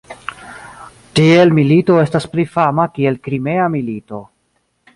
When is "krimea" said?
3.27-3.69